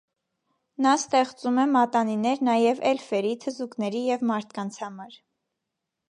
Նա 0.83 0.91
ստեղծում 0.99 1.59
է 1.63 1.65
մատանիներ 1.73 2.41
նաև 2.47 2.81
էլֆերի, 2.91 3.33
թզուկների 3.43 4.01
և 4.07 4.23
մարդկանց 4.31 4.79
համար։ 4.85 5.19